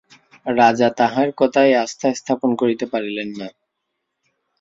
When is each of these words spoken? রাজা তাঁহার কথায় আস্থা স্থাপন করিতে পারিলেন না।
রাজা 0.55 0.87
তাঁহার 0.97 1.29
কথায় 1.37 1.73
আস্থা 1.83 2.07
স্থাপন 2.13 2.51
করিতে 2.55 2.85
পারিলেন 2.85 3.29
না। 3.33 3.47